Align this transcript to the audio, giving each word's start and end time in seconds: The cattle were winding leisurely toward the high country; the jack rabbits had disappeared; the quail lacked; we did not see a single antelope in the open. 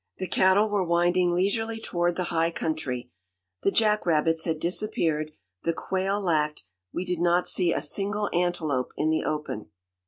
The 0.17 0.25
cattle 0.27 0.67
were 0.67 0.83
winding 0.83 1.29
leisurely 1.31 1.79
toward 1.79 2.15
the 2.15 2.23
high 2.33 2.49
country; 2.49 3.11
the 3.61 3.69
jack 3.69 4.03
rabbits 4.03 4.45
had 4.45 4.59
disappeared; 4.59 5.29
the 5.61 5.73
quail 5.73 6.19
lacked; 6.19 6.63
we 6.91 7.05
did 7.05 7.19
not 7.19 7.47
see 7.47 7.71
a 7.71 7.81
single 7.81 8.27
antelope 8.33 8.93
in 8.97 9.11
the 9.11 9.23
open. 9.23 9.67